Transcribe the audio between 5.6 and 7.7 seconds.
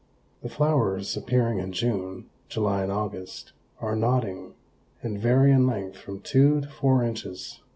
length from two to four inches.